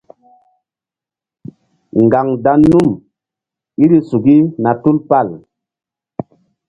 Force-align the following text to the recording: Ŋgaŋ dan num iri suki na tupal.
Ŋgaŋ 2.03 2.27
dan 2.43 2.59
num 2.71 2.89
iri 3.83 3.99
suki 4.09 4.37
na 4.63 4.71
tupal. 4.81 5.27